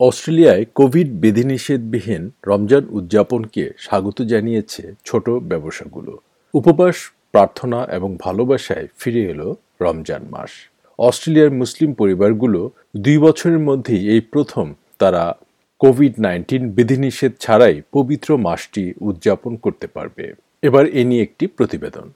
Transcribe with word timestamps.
অস্ট্রেলিয়ায় 0.00 0.64
কোভিড 0.74 1.08
বিধিনিষেধবিহীন 1.20 2.30
রমজান 2.46 2.84
উদযাপনকে 2.90 3.72
স্বাগত 3.78 4.22
জানিয়েছে 4.22 4.82
ছোট 5.04 5.30
ব্যবসাগুলো। 5.30 6.12
উপবাস, 6.54 6.96
প্রার্থনা 7.32 7.84
এবং 7.84 8.16
ভালোবাসায় 8.20 8.86
ফিরে 8.98 9.22
এলো 9.22 9.56
রমজান 9.80 10.22
মাস। 10.30 10.50
অস্ট্রেলিয়ার 10.98 11.50
মুসলিম 11.50 11.92
পরিবারগুলো 11.92 12.70
দুই 12.96 13.18
বছরের 13.18 13.58
মধ্যেই 13.58 14.08
এই 14.08 14.20
প্রথম 14.20 14.74
তারা 14.98 15.34
কোভিড 15.78 16.14
নাইন্টিন 16.20 16.70
বিধিনিষেধ 16.70 17.32
ছাড়াই 17.40 17.82
পবিত্র 17.92 18.36
মাসটি 18.36 18.92
উদযাপন 19.00 19.56
করতে 19.56 19.86
পারবে। 19.86 20.32
এবার 20.62 20.84
এ 20.86 21.04
নিয়ে 21.04 21.22
একটি 21.22 21.46
প্রতিবেদন। 21.46 22.12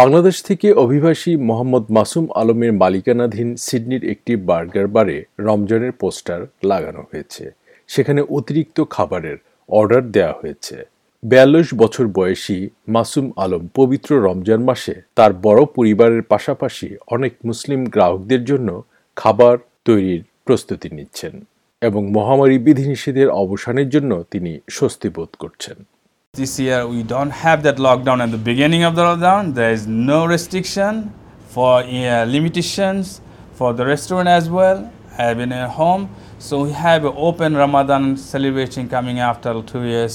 বাংলাদেশ 0.00 0.36
থেকে 0.42 0.68
অভিবাসী 0.84 1.32
মোহাম্মদ 1.48 1.84
মাসুম 1.90 2.24
আলমের 2.40 2.72
মালিকানাধীন 2.72 3.48
সিডনির 3.56 4.04
একটি 4.04 4.32
বার্গার 4.48 4.86
বারে 4.86 5.16
রমজানের 5.40 5.92
পোস্টার 5.92 6.40
লাগানো 6.64 7.02
হয়েছে। 7.10 7.44
সেখানে 7.88 8.20
অতিরিক্ত 8.36 8.78
খাবারের 8.90 9.38
অর্ডার 9.68 10.02
দেওয়া 10.10 10.34
হয়েছে। 10.40 10.76
বিয়াল্লিশ 11.22 11.68
বছর 11.74 12.04
বয়সী 12.18 12.58
মাসুম 12.88 13.26
আলম 13.36 13.62
পবিত্র 13.74 14.10
রমজান 14.24 14.60
মাসে 14.64 14.94
তার 15.14 15.32
বড় 15.42 15.60
পরিবারের 15.76 16.22
পাশাপাশি 16.22 16.88
অনেক 17.06 17.32
মুসলিম 17.44 17.80
গ্রাহকদের 17.84 18.42
জন্য 18.44 18.68
খাবার 19.16 19.56
তৈরির 19.84 20.22
প্রস্তুতি 20.44 20.88
নিচ্ছেন 20.88 21.34
এবং 21.82 22.02
মহামারী 22.10 22.56
বিধিনিষেধের 22.58 23.28
অবসানের 23.42 23.88
জন্য 23.88 24.12
তিনি 24.30 24.52
স্বস্তি 24.70 25.08
বোধ 25.08 25.32
করছেন। 25.38 25.78
This 26.36 26.58
year 26.58 26.86
we 26.86 27.02
don't 27.02 27.30
have 27.32 27.62
that 27.62 27.78
lockdown 27.78 28.22
at 28.22 28.30
the 28.30 28.36
beginning 28.40 28.82
of 28.84 28.94
the 28.94 29.00
lockdown. 29.00 29.54
There 29.54 29.72
is 29.72 29.86
no 29.86 30.26
restriction 30.26 31.14
for 31.48 31.72
uh, 31.78 32.26
limitations 32.26 33.22
for 33.54 33.72
the 33.72 33.86
restaurant 33.86 34.28
as 34.28 34.50
well, 34.50 34.92
even 35.18 35.50
at 35.50 35.70
home. 35.70 36.10
So 36.38 36.64
we 36.64 36.72
have 36.72 37.06
an 37.06 37.14
open 37.18 37.56
Ramadan 37.56 38.18
celebration 38.18 38.86
coming 38.86 39.18
after 39.20 39.50
two 39.62 39.84
years. 39.84 40.14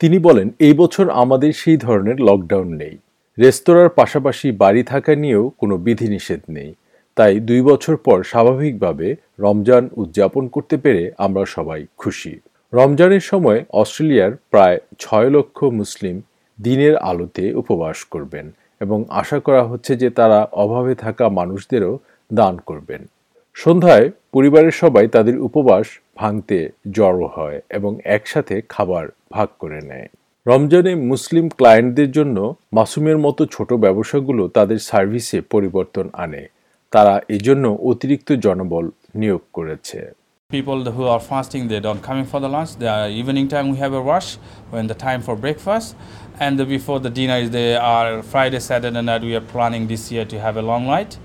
তিনি 0.00 0.18
বলেন 0.26 0.46
এই 0.66 0.74
বছর 0.82 1.06
আমাদের 1.22 1.50
সেই 1.62 1.78
ধরনের 1.86 2.18
lockdown 2.28 2.68
নেই 2.82 2.94
রেস্তোরাঁর 3.38 3.90
পাশাপাশি 4.00 4.48
বাড়ি 4.62 4.82
থাকা 4.92 5.12
নিয়েও 5.22 5.44
কোনো 5.60 5.74
বিধিনিষেধ 5.86 6.42
নেই 6.56 6.70
তাই 7.16 7.34
দুই 7.48 7.60
বছর 7.70 7.94
পর 8.06 8.18
স্বাভাবিকভাবে 8.32 9.08
রমজান 9.44 9.84
উদযাপন 10.02 10.44
করতে 10.54 10.76
পেরে 10.84 11.02
আমরা 11.26 11.42
সবাই 11.56 11.80
খুশি 12.02 12.32
রমজানের 12.72 13.20
সময় 13.20 13.64
অস্ট্রেলিয়ার 13.70 14.32
প্রায় 14.50 14.78
ছয় 14.98 15.30
লক্ষ 15.30 15.64
মুসলিম 15.64 16.22
দিনের 16.62 16.96
আলোতে 16.96 17.54
উপবাস 17.54 18.04
করবেন 18.04 18.50
এবং 18.80 19.04
আশা 19.08 19.40
করা 19.40 19.62
হচ্ছে 19.64 19.96
যে 19.96 20.10
তারা 20.10 20.48
অভাবে 20.52 20.94
থাকা 20.94 21.28
মানুষদেরও 21.28 21.98
দান 22.32 22.58
করবেন। 22.66 23.06
সন্ধ্যায় 23.54 24.10
পরিবারের 24.32 24.70
সবাই 24.70 25.08
তাদের 25.08 25.40
উপবাস 25.40 25.86
ভাঙতে 26.16 26.70
জড়ো 26.90 27.26
হয় 27.26 27.60
এবং 27.70 27.98
একসাথে 28.04 28.62
খাবার 28.68 29.08
ভাগ 29.32 29.48
করে 29.58 29.80
নেয়। 29.80 30.08
রমজানে 30.46 30.94
মুসলিম 30.94 31.48
ক্লায়েন্টদের 31.48 32.10
জন্য 32.10 32.54
মাসুমের 32.72 33.18
মতো 33.18 33.46
ছোট 33.46 33.72
ব্যবসাগুলো 33.72 34.48
তাদের 34.48 34.78
সার্ভিসে 34.78 35.40
পরিবর্তন 35.40 36.08
আনে। 36.12 36.46
তারা 36.90 37.20
এজন্য 37.28 37.78
অতিরিক্ত 37.82 38.32
জনবল 38.32 38.90
নিয়োগ 39.14 39.40
করেছে। 39.52 40.21
People 40.52 40.84
who 40.92 41.04
are 41.04 41.18
fasting, 41.18 41.68
they 41.68 41.80
don't 41.80 42.02
coming 42.02 42.26
for 42.26 42.38
the 42.38 42.48
lunch. 42.48 42.76
The 42.76 43.08
evening 43.08 43.48
time 43.48 43.70
we 43.70 43.78
have 43.78 43.94
a 43.94 44.02
rush 44.02 44.34
when 44.68 44.86
the 44.86 44.94
time 44.94 45.22
for 45.22 45.34
breakfast, 45.34 45.96
and 46.38 46.58
the, 46.58 46.66
before 46.66 47.00
the 47.00 47.08
dinner 47.08 47.36
is 47.36 47.48
they 47.50 47.74
are 47.74 48.22
Friday, 48.22 48.60
Saturday 48.60 49.00
night. 49.00 49.22
We 49.22 49.34
are 49.34 49.46
planning 49.54 49.86
this 49.86 50.12
year 50.12 50.26
to 50.26 50.38
have 50.38 50.58
a 50.58 50.64
long 50.70 50.84
night, 50.86 51.16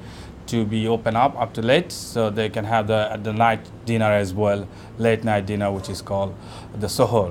to 0.45 0.63
be 0.65 0.87
open 0.87 1.17
up 1.17 1.37
up 1.37 1.51
to 1.55 1.61
late, 1.61 1.91
so 1.91 2.29
they 2.29 2.47
can 2.47 2.63
have 2.63 2.87
the 2.87 3.01
the 3.21 3.33
night 3.33 3.59
dinner 3.89 4.11
as 4.23 4.33
well, 4.33 4.61
late 4.97 5.25
night 5.25 5.45
dinner, 5.45 5.69
which 5.73 5.89
is 5.89 6.01
called 6.01 6.31
the 6.83 6.89
sohor. 6.97 7.29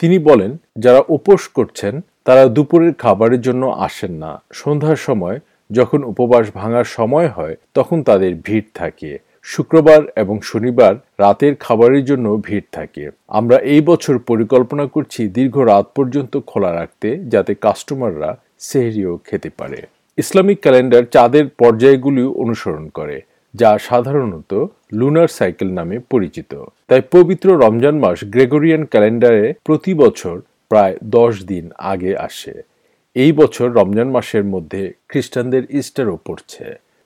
তিনি 0.00 0.16
বলেন 0.28 0.52
যারা 0.84 1.00
উপোস 1.16 1.42
করছেন 1.56 1.94
তারা 2.26 2.42
দুপুরের 2.56 2.92
খাবারের 3.02 3.40
জন্য 3.46 3.62
আসেন 3.86 4.12
না 4.22 4.32
সন্ধ্যার 4.60 4.98
সময় 5.06 5.36
যখন 5.70 6.00
উপবাস 6.12 6.44
ভাঙার 6.58 6.86
সময় 6.96 7.28
হয় 7.36 7.54
তখন 7.76 7.98
তাদের 8.08 8.32
ভিড় 8.46 8.68
থাকে 8.80 9.12
শুক্রবার 9.44 10.00
এবং 10.22 10.36
শনিবার 10.50 10.94
রাতের 11.18 11.54
খাবারের 11.54 12.02
জন্য 12.04 12.26
ভিড় 12.46 12.68
থাকে। 12.72 13.04
আমরা 13.38 13.56
এই 13.74 13.82
বছর 13.90 14.14
পরিকল্পনা 14.30 14.84
করছি 14.86 15.20
দীর্ঘ 15.36 15.56
রাত 15.72 15.86
পর্যন্ত 15.96 16.32
খোলা 16.50 16.70
রাখতে 16.74 17.08
যাতে 17.32 17.52
কাস্টমাররা 17.64 18.30
সেহরিও 18.68 19.12
খেতে 19.28 19.50
পারে। 19.58 19.80
ইসলামিক 20.18 20.58
ক্যালেন্ডার 20.60 21.04
চাঁদের 21.04 21.44
পর্যায়গুলি 21.60 22.24
অনুসরণ 22.42 22.84
করে, 22.88 23.16
যা 23.54 23.70
সাধারণত 23.88 24.52
লুনার 24.92 25.30
সাইকেল 25.38 25.68
নামে 25.78 25.96
পরিচিত। 26.12 26.52
তাই 26.88 27.02
পবিত্র 27.10 27.48
রমজান 27.64 27.96
মাস 28.04 28.18
গ্রেগরিয়ান 28.24 28.82
ক্যালেন্ডারে 28.84 29.44
প্রতি 29.66 29.92
বছর 29.94 30.36
প্রায় 30.70 30.94
দশ 31.16 31.34
দিন 31.44 31.64
আগে 31.92 32.12
আসে। 32.28 32.54
এই 33.16 33.32
বছর 33.32 33.66
রমজান 33.78 34.08
মাসের 34.16 34.44
মধ্যে 34.44 34.82
খ্রিস্টানদের 35.08 35.64
ইস্টারও 35.80 36.16
পড়ছে। 36.26 36.64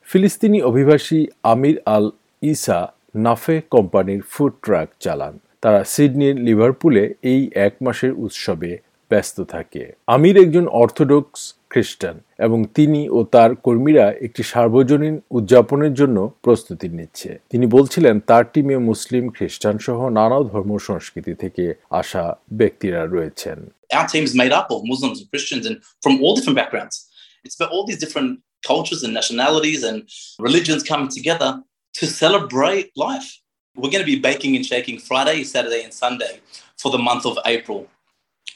ফিলিস্তিনি 0.09 0.59
অভিবাসী 0.63 1.21
আমির 1.43 1.77
আল 1.97 2.07
ইসা 2.43 2.93
নাফে 3.17 3.61
কোম্পানির 3.71 4.23
ফুড 4.31 4.53
ট্রাক 4.63 4.89
চালান। 5.01 5.39
তারা 5.61 5.85
সিডনির 5.85 6.37
লিভারপুলে 6.37 7.15
এই 7.23 7.51
এক 7.55 7.75
মাসের 7.81 8.13
উৎসবে 8.13 8.79
ব্যস্ত 9.11 9.41
থাকে। 9.41 9.93
আমির 10.07 10.37
একজন 10.37 10.67
অর্থোডক্স 10.67 11.55
খ্রিস্টান 11.71 12.21
এবং 12.39 12.65
তিনি 12.75 13.09
ও 13.09 13.25
তার 13.25 13.57
কর্মীরা 13.57 14.13
একটি 14.13 14.43
সার্বজনীন 14.43 15.21
উদযাপনের 15.31 15.95
জন্য 15.95 16.33
প্রস্তুতি 16.43 16.89
নিচ্ছে। 16.89 17.39
তিনি 17.51 17.67
বলছিলেন, 17.67 18.21
তার 18.21 18.45
টিমে 18.53 18.77
মুসলিম 18.79 19.29
খ্রিস্টান 19.29 19.79
সহ 19.79 20.09
নানা 20.09 20.39
ধর্ম 20.43 20.79
সংস্কৃতি 20.79 21.35
থেকে 21.35 21.75
আসা 21.91 22.37
ব্যক্তিরা 22.53 23.07
রয়েছেন। 23.07 23.59
Our 23.95 24.07
team 24.13 24.25
made 24.43 24.55
up 24.61 24.69
of 24.75 24.81
Muslims 24.93 25.19
and 25.21 25.29
Christians 25.33 25.65
and 25.69 25.77
from 26.05 26.15
all 26.23 26.35
different 26.37 26.59
backgrounds. 26.63 26.97
It's 27.45 27.57
about 27.59 27.71
all 27.75 27.85
these 27.87 28.01
different 28.05 28.31
cultures 28.71 29.01
and 29.05 29.13
nationalities 29.21 29.81
and 29.91 29.99
religions 30.49 30.83
coming 30.91 31.11
together. 31.19 31.51
to 31.98 32.06
celebrate 32.08 32.88
life. 32.96 33.40
We're 33.76 33.94
going 33.96 34.06
to 34.08 34.12
be 34.16 34.20
baking 34.20 34.56
and 34.56 34.66
shaking 34.66 34.98
Friday, 35.00 35.44
Saturday, 35.44 35.82
and 35.84 35.94
Sunday 35.94 36.34
for 36.78 36.92
the 36.92 37.02
month 37.10 37.26
of 37.26 37.38
April. 37.46 37.88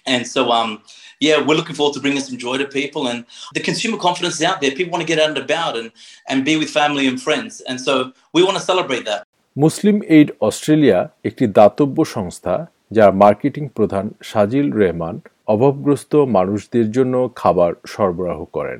And 0.05 0.25
so, 0.25 0.51
um, 0.51 0.81
yeah, 1.19 1.37
we're 1.45 1.55
looking 1.55 1.75
forward 1.75 1.95
to 1.95 1.99
bringing 1.99 2.21
some 2.21 2.37
joy 2.37 2.57
to 2.57 2.67
people. 2.79 3.07
And 3.07 3.25
the 3.53 3.59
consumer 3.59 3.97
confidence 3.97 4.35
is 4.35 4.43
out 4.43 4.61
there. 4.61 4.71
People 4.71 4.91
want 4.91 5.03
to 5.07 5.11
get 5.13 5.19
out 5.19 5.29
and 5.29 5.37
about 5.37 5.73
and, 5.77 5.91
and 6.29 6.45
be 6.45 6.55
with 6.57 6.69
family 6.69 7.07
and 7.07 7.21
friends. 7.21 7.61
And 7.61 7.79
so 7.79 8.13
we 8.33 8.43
want 8.43 8.57
to 8.57 8.63
celebrate 8.71 9.05
that. 9.11 9.21
Muslim 9.55 9.97
Aid 10.15 10.29
Australia 10.47 10.99
একটি 11.29 11.45
দাতব্য 11.59 11.97
সংস্থা 12.15 12.55
যার 12.95 13.11
marketing 13.23 13.63
প্রধান 13.77 14.05
সাজিল 14.29 14.67
রেহমান 14.81 15.15
অভাবগ্রস্ত 15.53 16.13
মানুষদের 16.37 16.87
জন্য 16.95 17.15
খাবার 17.41 17.71
সরবরাহ 17.93 18.39
করেন 18.55 18.79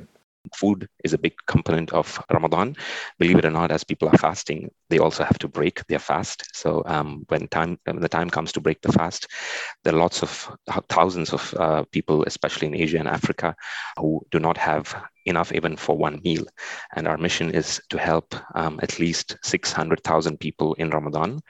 food 0.54 0.88
is 1.04 1.12
a 1.12 1.18
big 1.18 1.34
component 1.46 1.92
of 1.92 2.22
Ramadan. 2.32 2.76
Believe 3.18 3.38
it 3.38 3.44
or 3.44 3.50
not, 3.50 3.70
as 3.70 3.84
people 3.84 4.08
are 4.08 4.18
fasting, 4.18 4.70
they 4.88 4.98
also 4.98 5.24
have 5.24 5.38
to 5.38 5.48
break 5.48 5.86
their 5.86 5.98
fast. 5.98 6.44
So 6.54 6.82
um, 6.86 7.24
when 7.28 7.48
time 7.48 7.78
when 7.84 8.00
the 8.00 8.08
time 8.08 8.30
comes 8.30 8.52
to 8.52 8.60
break 8.60 8.80
the 8.82 8.92
fast, 8.92 9.28
there 9.84 9.94
are 9.94 9.98
lots 9.98 10.22
of 10.22 10.56
thousands 10.88 11.32
of 11.32 11.54
uh, 11.54 11.84
people, 11.92 12.24
especially 12.24 12.68
in 12.68 12.74
Asia 12.74 12.98
and 12.98 13.08
Africa, 13.08 13.54
who 13.98 14.24
do 14.30 14.38
not 14.38 14.56
have 14.56 14.94
enough 15.26 15.52
even 15.52 15.76
for 15.76 15.96
one 15.96 16.20
meal. 16.24 16.44
And 16.96 17.06
our 17.06 17.18
mission 17.18 17.50
is 17.50 17.80
to 17.90 17.98
help 17.98 18.34
um, 18.54 18.80
at 18.82 18.98
least 18.98 19.36
600,000 19.42 20.40
people 20.40 20.74
in 20.74 20.90
Ramadan 20.90 21.40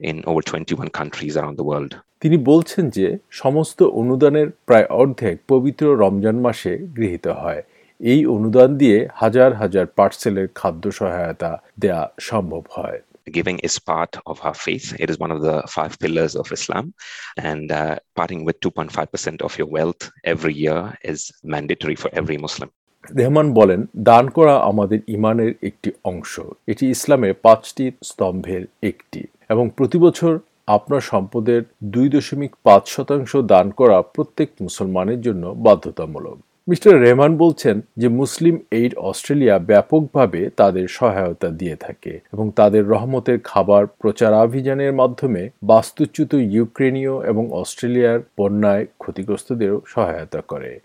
in 0.00 0.24
over 0.26 0.40
21 0.40 0.88
countries 0.88 1.36
around 1.36 1.58
the 1.58 1.64
world. 1.64 2.00
তিনি 2.20 2.36
বলছেন 2.50 2.84
যে 2.90 3.06
সমস্ত 3.42 3.78
অনুদানের 4.00 4.48
প্রায় 4.68 4.86
অর্ধেক 5.00 5.36
পবিত্র 5.48 5.84
রমজান 6.04 6.36
মাসে 6.40 6.72
গৃহীত 6.96 7.26
হয় 7.42 7.62
এই 8.01 8.21
অনুদান 8.25 8.69
দিয়ে 8.77 8.97
হাজার 9.13 9.49
হাজার 9.53 9.85
পার্সেলের 9.97 10.47
খাদ্য 10.55 10.83
সহায়তা 10.91 11.51
দেয়া 11.79 12.01
সম্ভব 12.19 12.63
হয় 12.77 12.99
Giving 13.27 13.59
is 13.59 13.75
part 13.81 14.13
of 14.25 14.35
our 14.41 14.53
faith. 14.55 14.87
It 14.99 15.09
is 15.09 15.17
one 15.19 15.31
of 15.31 15.41
the 15.41 15.61
five 15.67 15.93
pillars 15.99 16.35
of 16.35 16.51
Islam. 16.51 16.93
And 17.37 17.71
uh, 17.71 17.95
parting 18.15 18.43
with 18.43 18.59
2.5% 18.59 19.41
of 19.41 19.57
your 19.57 19.67
wealth 19.67 20.01
every 20.23 20.53
year 20.55 20.97
is 21.03 21.31
mandatory 21.45 21.95
for 21.95 22.09
every 22.13 22.37
Muslim. 22.37 22.69
Rehman 23.05 23.47
বলেন 23.53 23.81
দান 24.09 24.25
করা 24.29 24.55
আমাদের 24.71 24.99
ইমানের 25.07 25.51
একটি 25.63 25.89
অংশ 26.03 26.33
এটি 26.67 26.85
ইসলামের 26.89 27.33
পাঁচটি 27.45 27.85
স্তম্ভের 28.03 28.63
একটি 28.83 29.21
এবং 29.49 29.65
প্রতি 29.77 29.97
বছর 29.97 30.33
আপনার 30.67 31.01
সম্পদের 31.11 31.61
দুই 31.93 32.07
দশমিক 32.09 32.51
পাঁচ 32.63 32.83
শতাংশ 32.95 33.31
দান 33.53 33.67
করা 33.79 33.97
প্রত্যেক 34.15 34.49
মুসলমানের 34.61 35.19
জন্য 35.21 35.43
বাধ্যতামূলক 35.65 36.37
মিস্টার 36.67 37.01
রেহমান 37.01 37.37
বলছেন 37.37 37.81
যে 37.97 38.07
মুসলিম 38.07 38.55
এইড 38.71 38.95
অস্ট্রেলিয়া 38.95 39.59
ব্যাপকভাবে 39.59 40.49
তাদের 40.49 40.87
সহায়তা 40.87 41.49
দিয়ে 41.49 41.75
থাকে 41.75 42.13
এবং 42.33 42.51
তাদের 42.55 42.83
রহমতের 42.87 43.39
খাবার 43.43 43.83
প্রচারাভিযানের 43.87 44.93
মাধ্যমে 44.93 45.49
বাস্তুচ্যুত 45.63 46.33
ইউক্রেনীয় 46.33 47.13
এবং 47.25 47.43
অস্ট্রেলিয়ার 47.51 48.19
বন্যায় 48.37 48.85
ক্ষতিগ্রস্তদেরও 48.99 49.81
সহায়তা 49.85 50.41
করে। 50.41 50.79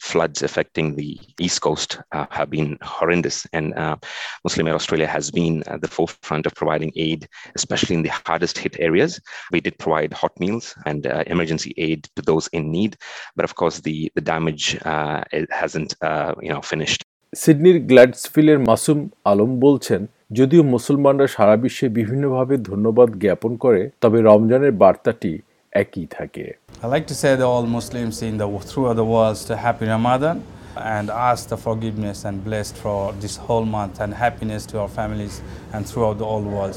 Floods 0.00 0.42
affecting 0.42 0.96
the 0.96 1.18
East 1.40 1.60
Coast 1.60 1.98
uh, 2.12 2.26
have 2.30 2.50
been 2.50 2.78
horrendous, 2.82 3.46
and 3.52 3.74
uh, 3.74 3.96
Muslim 4.44 4.68
Aid 4.68 4.74
Australia 4.74 5.06
has 5.06 5.30
been 5.30 5.62
at 5.66 5.80
the 5.80 5.88
forefront 5.88 6.46
of 6.46 6.54
providing 6.54 6.92
aid, 6.96 7.28
especially 7.54 7.96
in 7.96 8.02
the 8.02 8.12
hardest 8.26 8.58
hit 8.58 8.76
areas. 8.78 9.20
We 9.50 9.60
did 9.60 9.78
provide 9.78 10.12
hot 10.12 10.38
meals 10.38 10.74
and 10.86 11.06
uh, 11.06 11.24
emergency 11.26 11.74
aid 11.76 12.08
to 12.16 12.22
those 12.22 12.48
in 12.48 12.70
need, 12.70 12.96
but 13.36 13.44
of 13.44 13.54
course, 13.54 13.80
the 13.80 14.10
the 14.14 14.20
damage 14.20 14.78
uh, 14.84 15.22
hasn't 15.50 15.94
uh, 16.02 16.34
you 16.42 16.52
know 16.54 16.62
finished. 16.72 17.02
সিডনির 17.34 17.78
গ্ল্যাডসফিলের 17.90 18.58
Masum 18.68 18.98
Alam 19.24 19.50
বলছেন 19.60 20.00
যদিও 20.32 20.62
মুসলমানরা 20.74 21.26
সারা 21.26 21.54
বিশ্বে 21.64 21.86
বিভিন্নভাবে 21.98 22.54
ধন্যবাদ 22.70 23.08
জ্ঞাপন 23.22 23.52
করে 23.56 23.82
তবে 24.02 24.18
রমজানের 24.30 24.72
বার্তাটি 24.82 25.32
একই 25.72 26.06
থাকে 26.16 26.46
I 26.82 26.86
like 26.86 27.06
to 27.06 27.14
say 27.14 27.32
to 27.36 27.44
all 27.44 27.66
Muslims 27.78 28.16
in 28.22 28.34
the 28.38 28.48
throughout 28.60 28.96
the 28.96 29.08
world 29.14 29.38
to 29.48 29.54
happy 29.56 29.86
Ramadan 29.86 30.36
and 30.76 31.06
ask 31.10 31.48
the 31.48 31.58
forgiveness 31.58 32.18
and 32.24 32.36
blessed 32.44 32.76
for 32.76 33.00
this 33.14 33.36
whole 33.36 33.66
month 33.66 34.00
and 34.00 34.10
happiness 34.14 34.62
to 34.66 34.74
our 34.80 34.88
families 34.90 35.34
and 35.72 35.80
throughout 35.86 36.16
the 36.18 36.24
whole 36.24 36.46
world. 36.48 36.76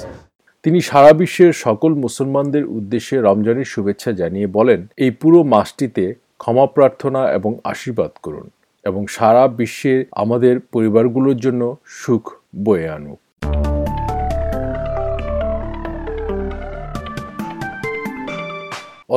তিনি 0.64 0.80
সারা 0.82 1.12
বিশ্বের 1.14 1.52
সকল 1.66 1.92
মুসলমানদের 2.06 2.64
উদ্দেশ্যে 2.78 3.16
রমজানের 3.20 3.72
শুভেচ্ছা 3.74 4.12
জানিয়ে 4.22 4.48
বলেন 4.58 4.80
এই 4.98 5.12
পুরো 5.22 5.40
মাসটিতে 5.54 6.06
ক্ষমা 6.40 6.66
প্রার্থনা 6.76 7.22
এবং 7.38 7.52
আশীর্বাদ 7.64 8.12
করুন 8.26 8.48
এবং 8.86 9.02
সারা 9.18 9.44
বিশ্বে 9.60 9.94
আমাদের 10.24 10.54
পরিবারগুলোর 10.74 11.38
জন্য 11.46 11.62
সুখ 11.98 12.24
বয়ে 12.66 12.88
আনুক 12.98 13.20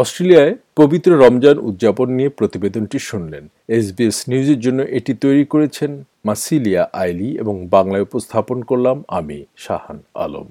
অস্ট্রেলিয়ায় 0.02 0.52
পবিত্র 0.76 1.10
রমজান 1.24 1.56
উদযাপন 1.68 2.08
নিয়ে 2.18 2.30
প্রতিবেদনটি 2.38 2.98
শুনলেন। 3.08 3.44
এসবিএস 3.78 4.18
নিউজের 4.30 4.60
জন্য 4.60 4.80
এটি 4.98 5.12
তৈরি 5.24 5.44
করেছেন 5.52 5.90
মাসিলিয়া 6.24 6.82
আইলি 7.02 7.30
এবং 7.42 7.54
বাংলায় 7.74 8.06
উপস্থাপন 8.08 8.58
করলাম 8.62 8.96
আমি, 9.18 9.38
শাহান 9.64 9.98
আলম। 10.14 10.48